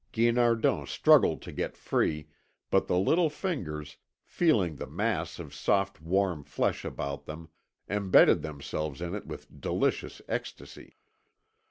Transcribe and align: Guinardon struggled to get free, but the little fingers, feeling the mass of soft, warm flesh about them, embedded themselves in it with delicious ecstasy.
Guinardon 0.13 0.87
struggled 0.87 1.43
to 1.43 1.51
get 1.51 1.77
free, 1.77 2.27
but 2.71 2.87
the 2.87 2.97
little 2.97 3.29
fingers, 3.29 3.97
feeling 4.23 4.77
the 4.77 4.87
mass 4.87 5.37
of 5.37 5.53
soft, 5.53 6.01
warm 6.01 6.43
flesh 6.43 6.83
about 6.83 7.25
them, 7.25 7.49
embedded 7.87 8.41
themselves 8.41 8.99
in 8.99 9.13
it 9.13 9.27
with 9.27 9.61
delicious 9.61 10.19
ecstasy. 10.27 10.97